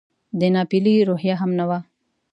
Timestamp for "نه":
1.59-1.65